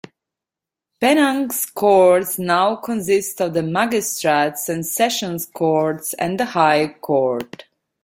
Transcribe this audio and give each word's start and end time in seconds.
Penang's 0.99 1.67
courts 1.67 2.39
now 2.39 2.75
consist 2.77 3.39
of 3.39 3.53
the 3.53 3.61
Magistrates 3.61 4.67
and 4.67 4.83
Sessions 4.83 5.45
Courts, 5.45 6.15
and 6.15 6.39
the 6.39 6.45
High 6.45 6.87
Court. 7.01 7.65